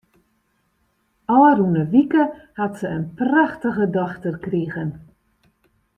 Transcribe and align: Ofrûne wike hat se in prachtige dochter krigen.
Ofrûne 1.43 1.83
wike 1.91 2.23
hat 2.59 2.73
se 2.79 2.87
in 2.97 3.05
prachtige 3.17 3.85
dochter 3.97 4.33
krigen. 4.45 4.89